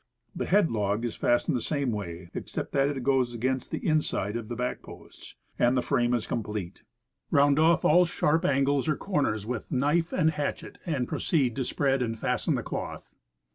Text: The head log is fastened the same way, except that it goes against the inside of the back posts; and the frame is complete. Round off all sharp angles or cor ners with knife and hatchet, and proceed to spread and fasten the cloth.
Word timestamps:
The 0.35 0.47
head 0.47 0.71
log 0.71 1.05
is 1.05 1.13
fastened 1.15 1.55
the 1.55 1.61
same 1.61 1.91
way, 1.91 2.31
except 2.33 2.71
that 2.71 2.87
it 2.89 3.03
goes 3.03 3.35
against 3.35 3.69
the 3.69 3.85
inside 3.87 4.35
of 4.35 4.47
the 4.47 4.55
back 4.55 4.81
posts; 4.81 5.35
and 5.59 5.77
the 5.77 5.83
frame 5.83 6.15
is 6.15 6.25
complete. 6.25 6.81
Round 7.29 7.59
off 7.59 7.85
all 7.85 8.05
sharp 8.05 8.43
angles 8.43 8.87
or 8.89 8.95
cor 8.95 9.21
ners 9.21 9.45
with 9.45 9.71
knife 9.71 10.11
and 10.11 10.31
hatchet, 10.31 10.79
and 10.87 11.07
proceed 11.07 11.55
to 11.57 11.63
spread 11.63 12.01
and 12.01 12.17
fasten 12.17 12.55
the 12.55 12.63
cloth. 12.63 13.13